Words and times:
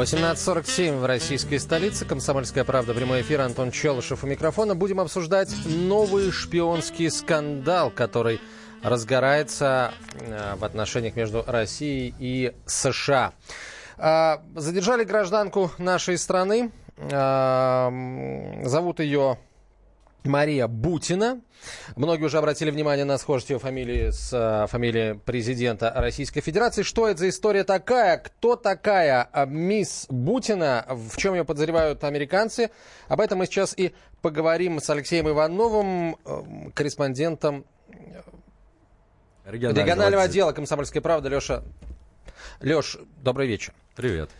Восемнадцать 0.00 0.42
сорок 0.42 0.66
семь 0.66 0.94
в 0.94 1.04
российской 1.04 1.58
столице. 1.58 2.06
Комсомольская 2.06 2.64
правда. 2.64 2.94
Прямой 2.94 3.20
эфир. 3.20 3.42
Антон 3.42 3.70
Челышев 3.70 4.24
у 4.24 4.26
микрофона. 4.26 4.74
Будем 4.74 4.98
обсуждать 4.98 5.54
новый 5.66 6.30
шпионский 6.30 7.10
скандал, 7.10 7.90
который 7.90 8.40
разгорается 8.82 9.92
э, 10.14 10.54
в 10.56 10.64
отношениях 10.64 11.16
между 11.16 11.44
Россией 11.46 12.14
и 12.18 12.54
США. 12.64 13.34
А, 13.98 14.40
задержали 14.54 15.04
гражданку 15.04 15.70
нашей 15.76 16.16
страны. 16.16 16.72
А, 17.12 17.92
зовут 18.64 19.00
ее 19.00 19.36
Мария 20.24 20.66
Бутина. 20.66 21.40
Многие 21.96 22.24
уже 22.24 22.38
обратили 22.38 22.70
внимание 22.70 23.04
на 23.04 23.18
схожесть 23.18 23.50
ее 23.50 23.58
фамилии 23.58 24.10
с 24.10 24.30
э, 24.32 24.66
фамилией 24.68 25.14
президента 25.14 25.92
Российской 25.94 26.40
Федерации. 26.40 26.82
Что 26.82 27.08
это 27.08 27.20
за 27.20 27.28
история 27.28 27.64
такая? 27.64 28.18
Кто 28.18 28.56
такая 28.56 29.28
э, 29.32 29.46
мисс 29.46 30.06
Бутина? 30.08 30.86
В 30.88 31.16
чем 31.16 31.34
ее 31.34 31.44
подозревают 31.44 32.04
американцы? 32.04 32.70
Об 33.08 33.20
этом 33.20 33.38
мы 33.38 33.46
сейчас 33.46 33.74
и 33.76 33.94
поговорим 34.22 34.80
с 34.80 34.88
Алексеем 34.90 35.28
Ивановым, 35.28 36.16
э, 36.24 36.42
корреспондентом 36.74 37.64
регионального, 39.44 39.84
регионального 39.84 40.22
отдела 40.22 40.52
«Комсомольской 40.52 41.00
правды». 41.00 41.28
Леша, 41.28 41.62
Леш, 42.60 42.98
добрый 43.22 43.46
вечер. 43.46 43.72
Привет. 43.96 44.30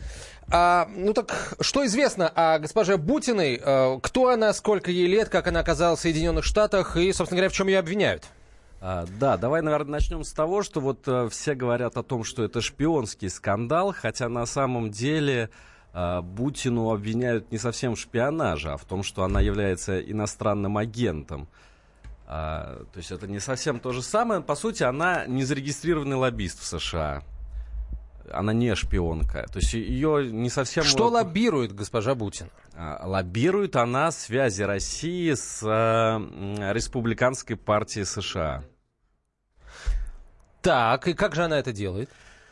А, 0.52 0.88
ну 0.96 1.12
так, 1.12 1.54
что 1.60 1.86
известно 1.86 2.28
о 2.28 2.58
госпоже 2.58 2.96
Бутиной? 2.96 3.60
А, 3.62 4.00
кто 4.00 4.28
она, 4.28 4.52
сколько 4.52 4.90
ей 4.90 5.06
лет, 5.06 5.28
как 5.28 5.46
она 5.46 5.60
оказалась 5.60 6.00
в 6.00 6.02
Соединенных 6.02 6.44
Штатах 6.44 6.96
и, 6.96 7.12
собственно 7.12 7.38
говоря, 7.38 7.50
в 7.50 7.52
чем 7.52 7.68
ее 7.68 7.78
обвиняют? 7.78 8.24
А, 8.80 9.06
да, 9.18 9.36
давай, 9.36 9.62
наверное, 9.62 9.92
начнем 9.92 10.24
с 10.24 10.32
того, 10.32 10.62
что 10.62 10.80
вот 10.80 11.00
а, 11.06 11.28
все 11.28 11.54
говорят 11.54 11.96
о 11.96 12.02
том, 12.02 12.24
что 12.24 12.42
это 12.42 12.60
шпионский 12.60 13.28
скандал, 13.28 13.94
хотя 13.96 14.28
на 14.28 14.46
самом 14.46 14.90
деле 14.90 15.50
а, 15.92 16.22
Бутину 16.22 16.90
обвиняют 16.90 17.52
не 17.52 17.58
совсем 17.58 17.94
в 17.94 18.00
шпионаже, 18.00 18.72
а 18.72 18.76
в 18.76 18.84
том, 18.84 19.02
что 19.02 19.22
она 19.22 19.40
является 19.40 20.00
иностранным 20.00 20.78
агентом. 20.78 21.48
А, 22.26 22.84
то 22.92 22.98
есть 22.98 23.12
это 23.12 23.26
не 23.28 23.38
совсем 23.38 23.78
то 23.78 23.92
же 23.92 24.02
самое. 24.02 24.40
По 24.40 24.54
сути, 24.54 24.82
она 24.82 25.26
не 25.26 25.44
зарегистрированный 25.44 26.16
лоббист 26.16 26.60
в 26.60 26.64
США 26.64 27.22
она 28.30 28.52
не 28.52 28.74
шпионка. 28.74 29.46
То 29.52 29.58
есть 29.58 29.74
ее 29.74 30.30
не 30.30 30.48
совсем... 30.50 30.84
Что 30.84 31.08
лоббирует 31.08 31.74
госпожа 31.74 32.14
Бутина? 32.14 32.50
Лоббирует 33.02 33.76
она 33.76 34.10
связи 34.10 34.62
России 34.62 35.32
с 35.34 35.62
э, 35.62 36.72
республиканской 36.72 37.56
партией 37.56 38.04
США. 38.04 38.64
Так, 40.62 41.08
и 41.08 41.14
как 41.14 41.34
же 41.34 41.44
она 41.44 41.58
это 41.58 41.72
делает? 41.72 42.10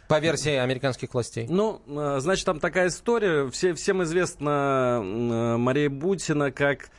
По 0.08 0.18
версии 0.20 0.54
американских 0.54 1.12
властей. 1.12 1.46
Ну, 1.48 1.82
э, 1.86 2.20
значит, 2.20 2.46
там 2.46 2.60
такая 2.60 2.88
история. 2.88 3.50
Все, 3.50 3.74
всем 3.74 4.02
известна 4.02 5.00
э, 5.02 5.56
Мария 5.56 5.90
Бутина 5.90 6.50
как 6.50 6.90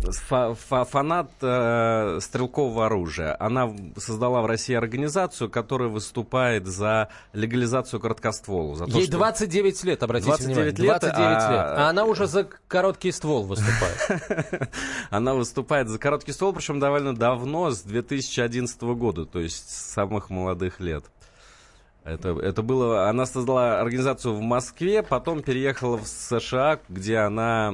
фанат 0.00 1.30
э, 1.40 2.18
стрелкового 2.20 2.86
оружия. 2.86 3.36
Она 3.38 3.70
создала 3.96 4.42
в 4.42 4.46
России 4.46 4.74
организацию, 4.74 5.50
которая 5.50 5.88
выступает 5.88 6.66
за 6.66 7.08
легализацию 7.32 8.00
короткоствола. 8.00 8.76
За 8.76 8.86
то, 8.86 8.96
Ей 8.96 9.04
что... 9.04 9.18
29 9.18 9.84
лет, 9.84 10.02
обратите 10.02 10.30
29 10.30 10.56
внимание. 10.56 10.72
Лет, 10.72 11.00
29 11.00 11.16
а... 11.16 11.52
лет. 11.52 11.78
А 11.78 11.88
она 11.88 12.04
уже 12.04 12.26
за 12.26 12.44
короткий 12.68 13.12
ствол 13.12 13.44
выступает. 13.44 14.70
Она 15.10 15.34
выступает 15.34 15.88
за 15.88 15.98
короткий 15.98 16.32
ствол, 16.32 16.52
причем 16.52 16.80
довольно 16.80 17.14
давно, 17.14 17.70
с 17.70 17.82
2011 17.82 18.80
года, 18.82 19.24
то 19.24 19.40
есть 19.40 19.70
с 19.70 19.92
самых 19.92 20.30
молодых 20.30 20.80
лет. 20.80 21.04
Это, 22.02 22.30
это 22.30 22.62
было, 22.62 23.10
она 23.10 23.26
создала 23.26 23.78
организацию 23.80 24.34
в 24.34 24.40
Москве, 24.40 25.02
потом 25.02 25.42
переехала 25.42 25.98
в 25.98 26.06
США, 26.06 26.80
где 26.88 27.18
она 27.18 27.70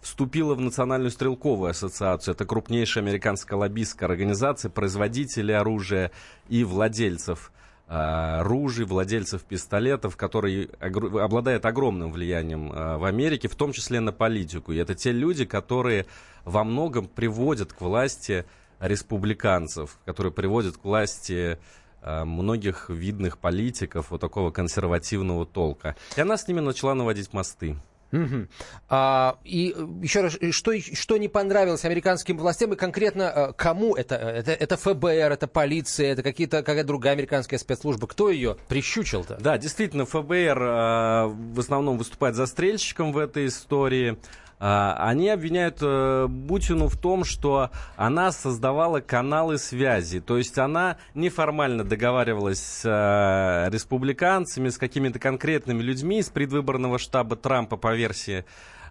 вступила 0.00 0.54
в 0.54 0.60
Национальную 0.60 1.10
стрелковую 1.10 1.70
ассоциацию. 1.70 2.34
Это 2.34 2.44
крупнейшая 2.44 3.04
американская 3.04 3.58
лоббистская 3.58 4.08
организация 4.08 4.70
производителей 4.70 5.56
оружия 5.56 6.10
и 6.48 6.64
владельцев 6.64 7.52
а, 7.88 8.42
ружей, 8.42 8.84
владельцев 8.84 9.42
пистолетов, 9.42 10.16
который 10.16 10.70
обладает 10.80 11.64
огромным 11.66 12.12
влиянием 12.12 12.72
а, 12.72 12.98
в 12.98 13.04
Америке, 13.04 13.48
в 13.48 13.54
том 13.54 13.72
числе 13.72 14.00
на 14.00 14.12
политику. 14.12 14.72
И 14.72 14.76
это 14.76 14.94
те 14.94 15.12
люди, 15.12 15.44
которые 15.44 16.06
во 16.44 16.64
многом 16.64 17.06
приводят 17.06 17.72
к 17.72 17.80
власти 17.80 18.44
республиканцев, 18.80 19.98
которые 20.04 20.32
приводят 20.32 20.76
к 20.76 20.84
власти 20.84 21.58
Э, 22.06 22.24
многих 22.24 22.88
видных 22.88 23.36
политиков 23.36 24.12
вот 24.12 24.20
такого 24.20 24.52
консервативного 24.52 25.44
толка. 25.44 25.96
И 26.16 26.20
она 26.20 26.36
с 26.36 26.46
ними 26.46 26.60
начала 26.60 26.94
наводить 26.94 27.32
мосты. 27.32 27.76
Угу. 28.12 28.46
А, 28.88 29.38
и 29.44 29.74
еще 30.02 30.20
раз, 30.20 30.38
что, 30.50 30.78
что 30.80 31.16
не 31.16 31.28
понравилось 31.28 31.84
американским 31.84 32.38
властям 32.38 32.72
и 32.72 32.76
конкретно 32.76 33.22
э, 33.22 33.52
кому 33.56 33.94
это? 33.94 34.14
Это, 34.14 34.52
это 34.52 34.76
ФБР, 34.76 35.32
это 35.32 35.46
полиция, 35.46 36.12
это 36.12 36.22
какие-то, 36.22 36.62
какая-то 36.62 36.86
другая 36.86 37.14
американская 37.14 37.58
спецслужба? 37.58 38.06
Кто 38.06 38.30
ее 38.30 38.56
прищучил-то? 38.68 39.38
Да, 39.40 39.58
действительно, 39.58 40.06
ФБР 40.06 40.62
э, 40.62 41.26
в 41.26 41.60
основном 41.60 41.98
выступает 41.98 42.36
застрельщиком 42.36 43.12
в 43.12 43.18
этой 43.18 43.46
истории. 43.46 44.16
А, 44.58 44.96
они 45.08 45.28
обвиняют 45.28 45.78
э, 45.82 46.26
Бутину 46.28 46.88
в 46.88 46.96
том, 46.96 47.24
что 47.24 47.70
она 47.96 48.32
создавала 48.32 49.00
каналы 49.00 49.58
связи. 49.58 50.20
То 50.20 50.38
есть 50.38 50.56
она 50.58 50.96
неформально 51.14 51.84
договаривалась 51.84 52.60
с 52.60 52.82
э, 52.84 53.70
республиканцами, 53.70 54.70
с 54.70 54.78
какими-то 54.78 55.18
конкретными 55.18 55.82
людьми 55.82 56.20
из 56.20 56.30
предвыборного 56.30 56.98
штаба 56.98 57.36
Трампа 57.36 57.76
по 57.76 57.94
версии 57.94 58.44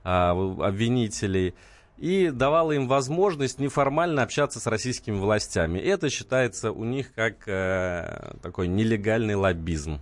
а, 0.03 0.31
обвинителей 0.31 1.55
и 1.97 2.29
давала 2.29 2.73
им 2.73 2.87
возможность 2.87 3.59
неформально 3.59 4.21
общаться 4.21 4.59
с 4.59 4.67
российскими 4.67 5.17
властями. 5.17 5.79
Это 5.79 6.09
считается 6.09 6.71
у 6.71 6.83
них 6.83 7.13
как 7.13 7.47
э, 7.47 8.35
такой 8.43 8.67
нелегальный 8.67 9.35
лоббизм. 9.35 9.99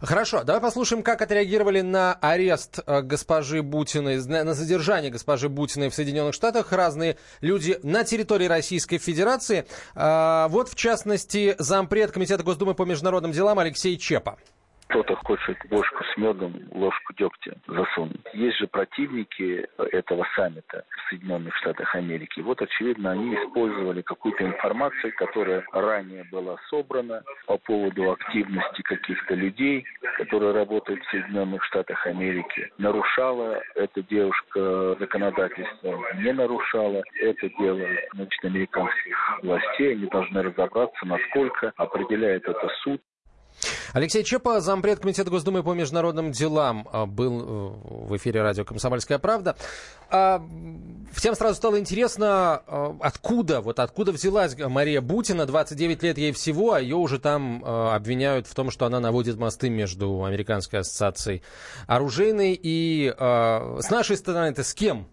Хорошо, 0.00 0.44
давай 0.44 0.60
послушаем, 0.60 1.02
как 1.02 1.22
отреагировали 1.22 1.80
на 1.80 2.14
арест 2.14 2.80
э, 2.86 3.02
госпожи 3.02 3.62
Бутиной, 3.62 4.22
на 4.24 4.54
задержание 4.54 5.10
госпожи 5.10 5.48
Бутиной 5.48 5.88
в 5.88 5.94
Соединенных 5.94 6.34
Штатах 6.34 6.72
разные 6.72 7.16
люди 7.40 7.78
на 7.82 8.04
территории 8.04 8.46
Российской 8.46 8.98
Федерации. 8.98 9.66
А, 9.94 10.48
вот, 10.48 10.68
в 10.68 10.74
частности, 10.74 11.56
зампред 11.58 12.12
Комитета 12.12 12.42
Госдумы 12.42 12.74
по 12.74 12.84
международным 12.84 13.32
делам 13.32 13.58
Алексей 13.58 13.96
Чепа 13.96 14.38
кто-то 14.92 15.16
хочет 15.24 15.56
ложку 15.70 16.04
с 16.04 16.16
медом, 16.18 16.52
ложку 16.70 17.14
дегтя 17.14 17.56
засунуть. 17.66 18.20
Есть 18.34 18.58
же 18.58 18.66
противники 18.66 19.66
этого 19.90 20.26
саммита 20.36 20.84
в 20.90 21.08
Соединенных 21.08 21.56
Штатах 21.56 21.94
Америки. 21.94 22.40
Вот, 22.40 22.60
очевидно, 22.60 23.12
они 23.12 23.34
использовали 23.34 24.02
какую-то 24.02 24.44
информацию, 24.44 25.14
которая 25.16 25.64
ранее 25.72 26.24
была 26.30 26.58
собрана 26.68 27.22
по 27.46 27.56
поводу 27.56 28.12
активности 28.12 28.82
каких-то 28.82 29.34
людей, 29.34 29.86
которые 30.18 30.52
работают 30.52 31.02
в 31.02 31.10
Соединенных 31.10 31.64
Штатах 31.64 32.06
Америки. 32.06 32.70
Нарушала 32.76 33.62
эта 33.74 34.02
девушка 34.02 34.96
законодательство, 35.00 35.98
не 36.16 36.34
нарушала. 36.34 37.02
Это 37.18 37.48
дело 37.58 37.80
значит, 38.12 38.44
американских 38.44 39.40
властей. 39.42 39.92
Они 39.94 40.06
должны 40.06 40.42
разобраться, 40.42 41.06
насколько 41.06 41.72
определяет 41.76 42.46
это 42.46 42.68
суд. 42.82 43.00
Алексей 43.92 44.24
Чепа, 44.24 44.60
зампред 44.60 45.00
Комитета 45.00 45.30
Госдумы 45.30 45.62
по 45.62 45.74
международным 45.74 46.32
делам, 46.32 46.88
а, 46.92 47.04
был 47.04 47.40
э, 47.40 48.06
в 48.06 48.16
эфире 48.16 48.40
радио 48.40 48.64
«Комсомольская 48.64 49.18
правда». 49.18 49.54
А, 50.08 50.42
всем 51.12 51.34
сразу 51.34 51.56
стало 51.56 51.78
интересно, 51.78 52.62
а, 52.66 52.96
откуда, 53.00 53.60
вот 53.60 53.78
откуда 53.78 54.12
взялась 54.12 54.56
Мария 54.58 55.02
Бутина, 55.02 55.44
29 55.44 56.02
лет 56.02 56.16
ей 56.16 56.32
всего, 56.32 56.72
а 56.72 56.80
ее 56.80 56.96
уже 56.96 57.18
там 57.18 57.62
обвиняют 57.64 58.46
в 58.46 58.54
том, 58.54 58.70
что 58.70 58.86
она 58.86 58.98
наводит 58.98 59.36
мосты 59.36 59.68
между 59.68 60.24
Американской 60.24 60.80
ассоциацией 60.80 61.42
оружейной 61.86 62.58
и 62.60 63.14
с 63.18 63.90
нашей 63.90 64.16
стороны 64.16 64.46
это 64.46 64.64
с 64.64 64.72
кем? 64.72 65.06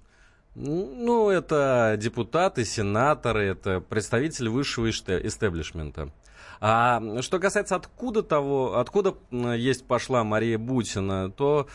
Ну, 0.56 1.30
это 1.30 1.96
депутаты, 1.98 2.66
сенаторы, 2.66 3.46
это 3.46 3.81
представители 3.81 4.48
высшего 4.48 4.90
истеблишмента. 4.90 6.12
А 6.61 7.01
что 7.21 7.39
касается 7.39 7.75
откуда 7.75 8.21
того, 8.23 8.77
откуда 8.77 9.15
есть 9.31 9.85
пошла 9.85 10.23
Мария 10.23 10.57
Бутина, 10.57 11.31
то 11.31 11.67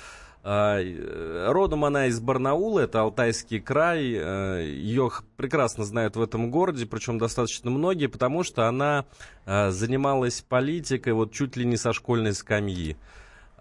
А, 0.46 0.78
э, 0.78 1.46
родом 1.50 1.86
она 1.86 2.06
из 2.08 2.20
Барнаула, 2.20 2.80
это 2.80 3.00
Алтайский 3.00 3.60
край. 3.60 4.12
Э, 4.14 4.62
Ее 4.62 5.10
прекрасно 5.38 5.84
знают 5.84 6.16
в 6.16 6.22
этом 6.22 6.50
городе, 6.50 6.84
причем 6.84 7.18
достаточно 7.18 7.70
многие, 7.70 8.08
потому 8.08 8.42
что 8.42 8.68
она 8.68 9.06
э, 9.46 9.70
занималась 9.70 10.42
политикой 10.42 11.14
вот 11.14 11.32
чуть 11.32 11.56
ли 11.56 11.64
не 11.64 11.78
со 11.78 11.94
школьной 11.94 12.34
скамьи. 12.34 12.98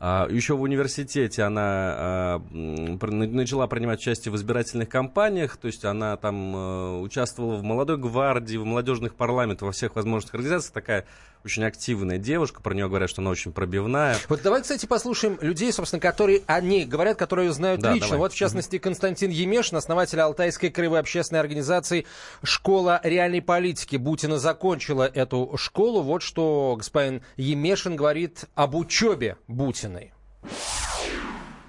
А, 0.06 0.28
Еще 0.30 0.58
в 0.58 0.62
университете 0.62 1.44
она 1.44 2.42
начала 2.52 3.68
принимать 3.68 4.02
участие 4.02 4.34
в 4.34 4.36
избирательных 4.36 4.90
кампаниях, 4.90 5.56
то 5.56 5.68
есть 5.68 5.86
она 5.86 6.18
там 6.18 7.02
участвовала 7.02 7.56
в 7.56 7.64
молодой 7.64 7.96
гвардии, 7.96 8.58
в 8.58 8.66
молодежных 8.66 9.16
парламентах, 9.16 9.68
во 9.68 9.72
всех 9.72 9.96
возможных 9.96 10.34
организациях. 10.34 10.74
Такая 10.74 11.06
очень 11.46 11.64
активная 11.64 12.18
девушка, 12.18 12.62
про 12.62 12.74
нее 12.74 12.88
говорят, 12.88 13.10
что 13.10 13.22
она 13.22 13.32
очень 13.32 13.52
пробивная. 13.52 14.16
Вот 14.30 14.42
давай, 14.42 14.62
кстати, 14.62 14.86
послушаем 14.86 15.38
людей, 15.42 15.72
собственно, 15.72 16.00
которые 16.00 16.42
они 16.48 16.86
говорят, 16.86 17.18
которые 17.18 17.48
ее 17.48 17.54
знают 17.54 17.82
да, 17.82 17.94
лично. 17.94 18.10
Давай. 18.10 18.20
Вот, 18.20 18.34
в 18.34 18.36
частности, 18.36 18.78
Константин 18.78 19.30
Емешин, 19.30 19.78
основатель 19.78 20.20
Алтайской 20.20 20.70
краевой 20.70 21.00
общественной 21.00 21.42
организации 21.42 22.06
«Школа 22.44 23.02
реальной 23.04 23.42
политики». 23.42 23.98
Бутина 23.98 24.38
закончила 24.38 25.04
эту 25.04 25.56
школу. 25.58 26.02
Вот 26.02 26.22
что 26.22 26.76
господин 26.78 27.22
Емешин 27.38 27.96
говорит 27.96 28.46
об 28.56 28.76
учебе 28.76 29.38
Бутиной. 29.48 30.14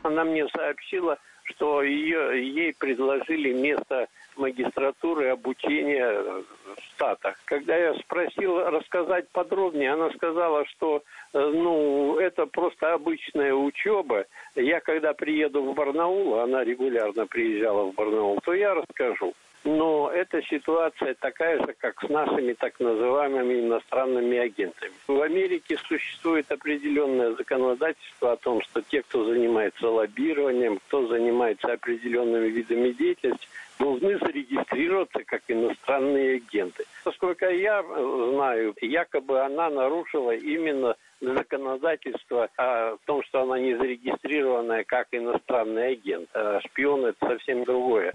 Она 0.02 0.24
мне 0.24 0.46
сообщила, 0.54 1.16
что 1.44 1.82
ее, 1.82 2.46
ей 2.46 2.74
предложили 2.74 3.52
место 3.52 4.08
магистратуры 4.36 5.28
обучения 5.28 6.20
в 6.22 6.82
Штатах. 6.94 7.36
Когда 7.44 7.76
я 7.76 7.94
спросил 7.94 8.58
рассказать 8.58 9.28
подробнее, 9.30 9.92
она 9.92 10.10
сказала, 10.10 10.66
что 10.66 11.02
э, 11.32 11.38
ну, 11.38 12.18
это 12.18 12.46
просто 12.46 12.94
обычная 12.94 13.54
учеба. 13.54 14.24
Я 14.54 14.80
когда 14.80 15.12
приеду 15.12 15.62
в 15.62 15.74
Барнаул, 15.74 16.40
она 16.40 16.64
регулярно 16.64 17.26
приезжала 17.26 17.84
в 17.84 17.94
Барнаул, 17.94 18.40
то 18.44 18.54
я 18.54 18.74
расскажу. 18.74 19.34
Но 19.64 20.10
эта 20.10 20.42
ситуация 20.42 21.14
такая 21.14 21.58
же, 21.58 21.74
как 21.78 21.98
с 22.04 22.08
нашими 22.10 22.52
так 22.52 22.78
называемыми 22.78 23.60
иностранными 23.60 24.36
агентами. 24.36 24.92
В 25.08 25.22
Америке 25.22 25.78
существует 25.88 26.52
определенное 26.52 27.34
законодательство 27.34 28.32
о 28.32 28.36
том, 28.36 28.60
что 28.60 28.82
те, 28.82 29.02
кто 29.02 29.24
занимается 29.24 29.88
лоббированием, 29.88 30.78
кто 30.86 31.06
занимается 31.06 31.72
определенными 31.72 32.48
видами 32.48 32.90
деятельности, 32.90 33.48
должны 33.78 34.18
зарегистрироваться 34.18 35.24
как 35.24 35.42
иностранные 35.48 36.36
агенты. 36.36 36.84
Насколько 37.06 37.48
я 37.50 37.82
знаю, 37.82 38.74
якобы 38.82 39.40
она 39.40 39.70
нарушила 39.70 40.32
именно 40.32 40.94
законодательство 41.20 42.50
о 42.56 42.96
том, 43.06 43.22
что 43.24 43.42
она 43.42 43.58
не 43.58 43.74
зарегистрированная 43.74 44.84
как 44.84 45.08
иностранный 45.12 45.92
агент. 45.92 46.28
А 46.34 46.60
шпион 46.60 47.06
это 47.06 47.26
совсем 47.26 47.64
другое. 47.64 48.12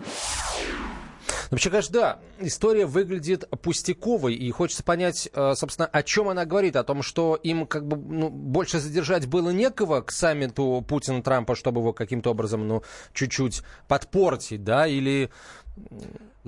Вообще, 1.49 1.69
конечно, 1.69 1.93
да, 1.93 2.19
история 2.39 2.85
выглядит 2.85 3.49
пустяковой, 3.61 4.35
и 4.35 4.51
хочется 4.51 4.83
понять, 4.83 5.29
э, 5.33 5.53
собственно, 5.55 5.87
о 5.87 6.03
чем 6.03 6.29
она 6.29 6.45
говорит, 6.45 6.75
о 6.75 6.83
том, 6.83 7.01
что 7.01 7.35
им 7.35 7.65
как 7.65 7.87
бы 7.87 7.97
ну, 7.97 8.29
больше 8.29 8.79
задержать 8.79 9.27
было 9.27 9.49
некого 9.49 10.01
к 10.01 10.11
саммиту 10.11 10.85
Путина-Трампа, 10.87 11.55
чтобы 11.55 11.81
его 11.81 11.91
каким-то 11.91 12.31
образом, 12.31 12.67
ну, 12.67 12.83
чуть-чуть 13.13 13.63
подпортить, 13.87 14.63
да, 14.63 14.85
или 14.87 15.31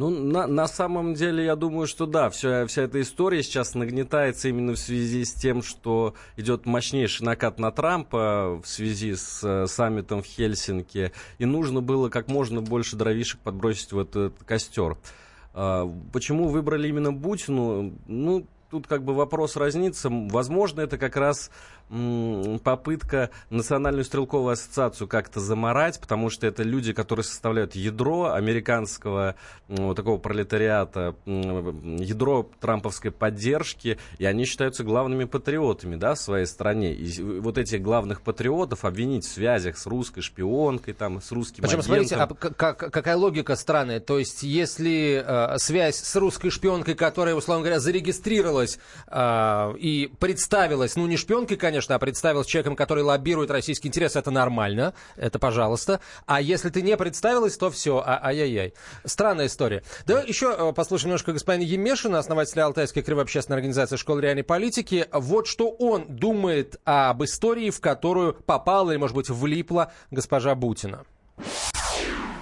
ну, 0.01 0.09
на, 0.09 0.47
на 0.47 0.67
самом 0.67 1.13
деле, 1.13 1.45
я 1.45 1.55
думаю, 1.55 1.85
что 1.85 2.07
да, 2.07 2.31
вся, 2.31 2.65
вся 2.65 2.81
эта 2.81 2.99
история 3.01 3.43
сейчас 3.43 3.75
нагнетается 3.75 4.49
именно 4.49 4.73
в 4.73 4.79
связи 4.79 5.23
с 5.23 5.31
тем, 5.31 5.61
что 5.61 6.15
идет 6.37 6.65
мощнейший 6.65 7.23
накат 7.23 7.59
на 7.59 7.71
Трампа 7.71 8.59
в 8.63 8.67
связи 8.67 9.13
с 9.13 9.41
э, 9.43 9.67
саммитом 9.67 10.23
в 10.23 10.25
Хельсинки, 10.25 11.11
и 11.37 11.45
нужно 11.45 11.81
было 11.81 12.09
как 12.09 12.29
можно 12.29 12.61
больше 12.61 12.95
дровишек 12.95 13.41
подбросить 13.41 13.91
в 13.91 13.99
этот 13.99 14.33
костер. 14.43 14.97
Э, 15.53 15.87
почему 16.11 16.47
выбрали 16.47 16.87
именно 16.87 17.13
Бутину? 17.13 17.93
Ну, 18.07 18.47
тут 18.71 18.87
как 18.87 19.03
бы 19.03 19.13
вопрос 19.13 19.55
разнится. 19.55 20.09
Возможно, 20.09 20.81
это 20.81 20.97
как 20.97 21.15
раз 21.15 21.51
попытка 22.63 23.31
Национальную 23.49 24.05
стрелковую 24.05 24.53
ассоциацию 24.53 25.07
как-то 25.07 25.41
заморать, 25.41 25.99
потому 25.99 26.29
что 26.29 26.47
это 26.47 26.63
люди, 26.63 26.93
которые 26.93 27.25
составляют 27.25 27.75
ядро 27.75 28.31
американского 28.31 29.35
вот 29.67 29.95
такого 29.95 30.17
пролетариата, 30.17 31.15
ядро 31.25 32.49
трамповской 32.61 33.11
поддержки, 33.11 33.97
и 34.19 34.25
они 34.25 34.45
считаются 34.45 34.83
главными 34.83 35.25
патриотами 35.25 35.97
да, 35.97 36.15
в 36.15 36.19
своей 36.19 36.45
стране. 36.45 36.93
И 36.93 37.21
вот 37.21 37.57
этих 37.57 37.81
главных 37.81 38.21
патриотов 38.21 38.85
обвинить 38.85 39.25
в 39.25 39.31
связях 39.31 39.77
с 39.77 39.85
русской 39.85 40.21
шпионкой, 40.21 40.93
там, 40.93 41.21
с 41.21 41.31
русским 41.31 41.63
Причем, 41.63 41.79
агентом. 41.79 42.07
смотрите, 42.07 42.15
а 42.15 42.27
как, 42.27 42.77
какая 42.77 43.17
логика 43.17 43.55
странная. 43.57 43.99
То 43.99 44.17
есть, 44.17 44.43
если 44.43 45.23
э, 45.25 45.57
связь 45.57 45.97
с 45.97 46.15
русской 46.15 46.49
шпионкой, 46.51 46.95
которая, 46.95 47.35
условно 47.35 47.63
говоря, 47.63 47.79
зарегистрировалась 47.79 48.79
э, 49.07 49.73
и 49.77 50.11
представилась, 50.19 50.95
ну, 50.95 51.05
не 51.05 51.17
шпионкой, 51.17 51.57
конечно, 51.57 51.80
конечно, 51.81 51.97
представил 51.99 52.43
с 52.43 52.47
человеком, 52.47 52.75
который 52.75 53.03
лоббирует 53.03 53.49
российский 53.49 53.87
интерес, 53.87 54.15
это 54.15 54.29
нормально, 54.29 54.93
это 55.15 55.39
пожалуйста. 55.39 55.99
А 56.27 56.39
если 56.39 56.69
ты 56.69 56.83
не 56.83 56.95
представилась, 56.95 57.57
то 57.57 57.71
все, 57.71 58.03
а, 58.05 58.19
ай-яй-яй. 58.23 58.73
Странная 59.03 59.47
история. 59.47 59.81
Давай 60.05 60.27
еще 60.27 60.55
э, 60.55 60.73
послушаем 60.73 61.09
немножко 61.09 61.33
господина 61.33 61.63
Емешина, 61.63 62.19
основателя 62.19 62.65
Алтайской 62.65 63.01
кривой 63.01 63.23
общественной 63.23 63.57
организации 63.57 63.95
школы 63.95 64.21
реальной 64.21 64.43
политики. 64.43 65.07
Вот 65.11 65.47
что 65.47 65.69
он 65.69 66.05
думает 66.07 66.79
об 66.85 67.23
истории, 67.23 67.71
в 67.71 67.81
которую 67.81 68.33
попала 68.33 68.91
или, 68.91 68.97
может 68.97 69.15
быть, 69.15 69.29
влипла 69.29 69.91
госпожа 70.11 70.53
Бутина. 70.53 71.03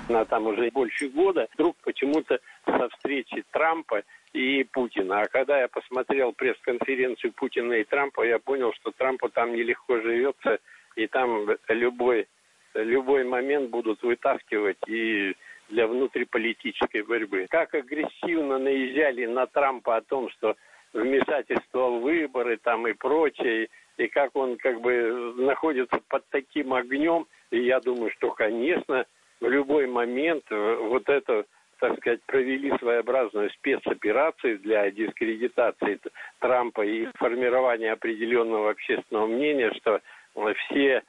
Она 0.10 0.26
там 0.26 0.48
уже 0.48 0.70
больше 0.72 1.08
года. 1.10 1.48
Вдруг 1.54 1.78
почему-то 1.84 2.40
со 2.66 2.90
встречи 2.90 3.44
Трампа 3.52 4.02
и 4.34 4.64
Путина. 4.64 5.22
А 5.22 5.28
когда 5.28 5.60
я 5.60 5.68
посмотрел 5.68 6.34
пресс-конференцию 6.34 7.34
Путина 7.34 7.74
и 7.74 7.84
Трампа, 7.84 8.26
я 8.26 8.40
понял, 8.40 8.74
что 8.74 8.92
Трампу 8.92 9.30
там 9.30 9.54
нелегко 9.54 10.00
живется, 10.02 10.60
и 10.96 11.08
там 11.08 11.50
любой, 11.68 12.28
любой 12.74 13.24
момент 13.24 13.70
будут 13.70 14.04
вытаскивать 14.04 14.78
и 14.88 15.34
для 15.70 15.88
внутриполитической 15.88 17.04
борьбы. 17.04 17.48
Как 17.50 17.74
агрессивно 17.74 18.58
наезжали 18.58 19.26
на 19.26 19.46
Трампа 19.48 19.98
о 19.98 20.02
том, 20.02 20.30
что 20.32 20.56
вмешательство 20.94 21.90
в 21.90 22.02
выборы 22.02 22.58
там 22.58 22.88
и 22.88 22.94
прочее, 22.94 23.70
и 23.98 24.08
как 24.08 24.36
он 24.36 24.58
как 24.58 24.82
бы 24.82 25.34
находится 25.38 26.00
под 26.08 26.24
таким 26.30 26.74
огнем, 26.74 27.28
и 27.52 27.60
я 27.62 27.80
думаю, 27.80 28.12
что, 28.12 28.32
конечно, 28.32 29.06
в 29.40 29.48
любой 29.48 29.88
момент 29.88 30.44
вот 30.50 31.08
это 31.10 31.46
так 31.80 31.98
сказать, 31.98 32.22
провели 32.26 32.72
своеобразную 32.78 33.50
спецоперацию 33.52 34.60
для 34.60 34.90
дискредитации 34.92 36.00
Трампа 36.40 36.86
и 36.86 37.08
формирования 37.18 37.94
определенного 37.94 38.72
общественного 38.72 39.28
мнения, 39.28 39.72
что 39.80 40.02
все, 40.36 41.04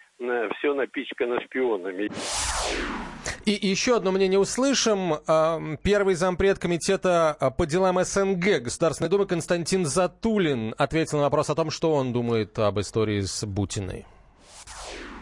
все 0.59 0.75
напичкано 0.75 1.41
шпионами. 1.43 2.11
И 3.47 3.53
еще 3.53 3.97
одно 3.97 4.13
мнение 4.13 4.39
услышим. 4.39 5.15
Первый 5.83 6.15
зампред 6.15 6.59
комитета 6.59 7.37
по 7.57 7.67
делам 7.67 7.99
СНГ 8.03 8.63
Государственной 8.63 9.09
Думы 9.11 9.27
Константин 9.27 9.87
Затулин 9.87 10.75
ответил 10.79 11.19
на 11.19 11.25
вопрос 11.25 11.51
о 11.51 11.55
том, 11.55 11.71
что 11.71 11.93
он 11.95 12.13
думает 12.13 12.59
об 12.59 12.79
истории 12.81 13.21
с 13.21 13.45
Бутиной. 13.47 14.05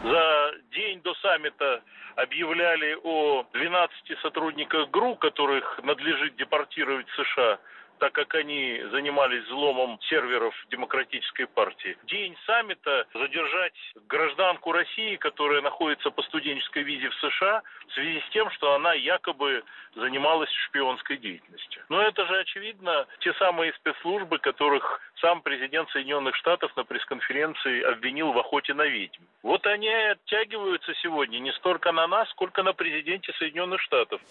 За 0.03 0.51
день 0.71 1.01
до 1.01 1.13
саммита 1.15 1.81
объявляли 2.21 2.97
о 3.03 3.45
12 3.53 4.19
сотрудниках 4.21 4.89
ГРУ, 4.89 5.15
которых 5.15 5.79
надлежит 5.83 6.35
депортировать 6.35 7.07
в 7.09 7.23
США 7.23 7.59
так 7.99 8.13
как 8.13 8.33
они 8.35 8.81
занимались 8.91 9.43
взломом 9.45 9.99
серверов 10.09 10.55
Демократической 10.71 11.45
партии. 11.45 11.97
День 12.03 12.35
саммита 12.45 13.05
задержать 13.13 13.73
гражданку 14.07 14.71
России, 14.71 15.15
которая 15.17 15.61
находится 15.61 16.09
по 16.09 16.21
студенческой 16.23 16.83
визе 16.83 17.09
в 17.09 17.15
США, 17.15 17.61
в 17.87 17.93
связи 17.93 18.21
с 18.21 18.29
тем, 18.31 18.49
что 18.51 18.73
она 18.73 18.93
якобы 18.93 19.63
занималась 19.95 20.51
шпионской 20.67 21.17
деятельностью. 21.17 21.83
Но 21.89 22.01
это 22.01 22.25
же, 22.25 22.39
очевидно, 22.39 23.05
те 23.19 23.33
самые 23.33 23.73
спецслужбы, 23.73 24.39
которых 24.39 25.01
сам 25.19 25.41
президент 25.41 25.89
Соединенных 25.91 26.35
Штатов 26.35 26.75
на 26.77 26.83
пресс-конференции 26.83 27.81
обвинил 27.81 28.31
в 28.31 28.39
охоте 28.39 28.73
на 28.73 28.85
ведьм. 28.85 29.23
Вот 29.43 29.65
они 29.67 29.89
оттягиваются 29.89 30.93
сегодня 30.95 31.39
не 31.39 31.51
столько 31.53 31.91
на 31.91 32.07
нас, 32.07 32.29
сколько 32.29 32.63
на 32.63 32.73
президенте 32.73 33.33
Соединенных 33.33 33.81
Штатов. 33.81 34.21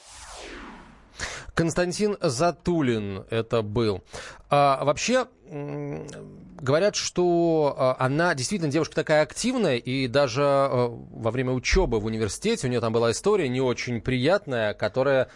Константин 1.55 2.17
Затулин 2.21 3.25
это 3.31 3.63
был. 3.63 4.03
А, 4.51 4.85
вообще, 4.85 5.27
говорят, 6.61 6.97
что 6.97 7.75
а, 7.77 7.97
она 7.99 8.35
действительно 8.35 8.71
девушка 8.71 8.95
такая 8.95 9.23
активная, 9.23 9.77
и 9.77 10.07
даже 10.07 10.43
а, 10.43 10.89
во 10.89 11.31
время 11.31 11.53
учебы 11.53 12.01
в 12.01 12.07
университете 12.07 12.67
у 12.67 12.71
нее 12.71 12.81
там 12.81 12.93
была 12.93 13.11
история 13.11 13.49
не 13.49 13.61
очень 13.61 14.01
приятная, 14.01 14.75
которая 14.75 15.29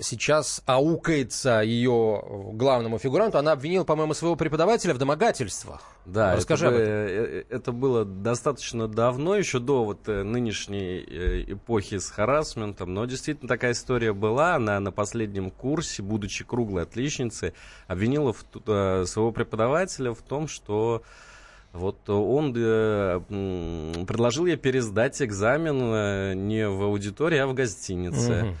сейчас 0.00 0.62
аукается 0.66 1.60
ее 1.60 2.22
главному 2.52 2.98
фигуранту. 2.98 3.38
Она 3.38 3.52
обвинила, 3.52 3.84
по-моему, 3.84 4.14
своего 4.14 4.36
преподавателя 4.36 4.94
в 4.94 4.98
домогательствах. 4.98 5.82
Да, 6.04 6.36
Расскажи 6.36 6.66
это, 6.66 6.74
об 6.74 6.80
этом. 6.80 6.94
э, 6.94 7.44
это 7.48 7.72
было 7.72 8.04
достаточно 8.04 8.88
давно, 8.88 9.36
еще 9.36 9.58
до 9.58 9.84
вот 9.84 10.08
э, 10.08 10.22
нынешней 10.22 10.98
э, 10.98 11.44
эпохи 11.52 11.98
с 11.98 12.10
харасментом, 12.10 12.92
но 12.92 13.04
действительно 13.04 13.48
такая 13.48 13.72
история 13.72 14.12
была. 14.12 14.56
Она 14.56 14.80
на 14.80 14.92
последнем 14.92 15.50
курсе, 15.50 16.02
будучи 16.02 16.44
круглой 16.44 16.82
отличницей, 16.82 17.54
обвинила 17.86 18.32
в 18.32 18.44
э, 18.66 19.04
своего 19.06 19.32
преподавателя 19.32 20.12
в 20.12 20.22
том, 20.22 20.48
что 20.48 21.02
вот 21.72 22.08
он 22.10 22.52
э, 22.54 23.20
предложил 24.06 24.46
ей 24.46 24.56
пересдать 24.56 25.22
экзамен 25.22 25.80
э, 25.80 26.34
не 26.34 26.68
в 26.68 26.82
аудитории, 26.82 27.38
а 27.38 27.46
в 27.46 27.54
гостинице. 27.54 28.42
Мгм. 28.42 28.56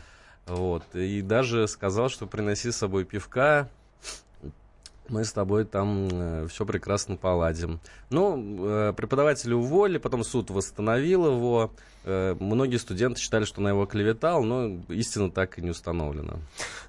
Вот. 0.52 0.94
И 0.94 1.22
даже 1.22 1.66
сказал, 1.66 2.08
что 2.08 2.26
приноси 2.26 2.70
с 2.70 2.76
собой 2.76 3.04
пивка, 3.04 3.70
мы 5.12 5.24
с 5.24 5.32
тобой 5.32 5.64
там 5.64 6.48
все 6.48 6.66
прекрасно 6.66 7.16
поладим. 7.16 7.80
Ну, 8.10 8.66
э, 8.66 8.92
преподавателя 8.96 9.56
уволили, 9.56 9.98
потом 9.98 10.24
суд 10.24 10.50
восстановил 10.50 11.26
его. 11.26 11.70
Э, 12.04 12.34
многие 12.40 12.78
студенты 12.78 13.20
считали, 13.20 13.44
что 13.44 13.60
она 13.60 13.70
его 13.70 13.86
клеветал, 13.86 14.42
но 14.42 14.80
истина 14.88 15.30
так 15.30 15.58
и 15.58 15.62
не 15.62 15.70
установлена. 15.70 16.34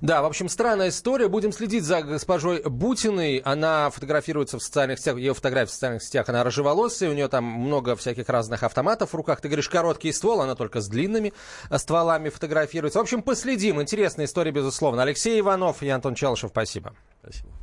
Да, 0.02 0.22
в 0.22 0.26
общем, 0.26 0.50
странная 0.50 0.90
история. 0.90 1.28
Будем 1.28 1.52
следить 1.52 1.84
за 1.84 2.02
госпожой 2.02 2.64
Бутиной. 2.64 3.38
Она 3.38 3.90
фотографируется 3.90 4.58
в 4.58 4.64
социальных 4.64 5.00
сетях, 5.00 5.18
ее 5.18 5.34
фотографии 5.34 5.70
в 5.70 5.74
социальных 5.74 6.04
сетях, 6.04 6.30
она 6.30 6.44
рыжеволосая, 6.44 7.10
у 7.10 7.14
нее 7.14 7.28
там 7.28 7.44
много 7.44 7.96
всяких 7.96 8.28
разных 8.30 8.64
автоматов 8.64 9.12
в 9.12 9.16
руках. 9.16 9.42
Ты 9.42 9.50
говоришь, 9.50 9.70
короткий 9.70 10.12
ствол, 10.12 10.42
она 10.42 10.56
только 10.56 10.82
с 10.82 10.88
длинными 10.88 11.34
э, 11.70 11.78
стволами 11.78 12.30
фотографируется. 12.30 13.00
В 13.00 13.04
общем, 13.04 13.22
последим. 13.22 13.82
Интересная 13.82 14.26
история, 14.26 14.52
безусловно. 14.52 15.04
Алексей 15.04 15.40
Иванов 15.40 15.84
и 15.84 15.90
Антон 15.90 16.16
Челышев, 16.16 16.50
спасибо. 16.50 16.94
Спасибо. 17.22 17.63